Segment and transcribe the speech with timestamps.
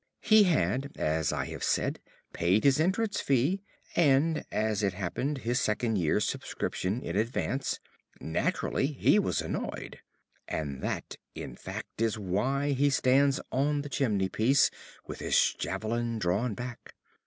[0.23, 1.99] He had, as I have said,
[2.33, 3.61] paid his entrance fee,
[3.95, 7.79] and (as it happened) his second year's subscription in advance.
[8.19, 9.99] Naturally he was annoyed....
[10.47, 14.71] "And that, in fact, is why he stands on the chimney piece
[15.05, 16.95] with his javelin drawn back.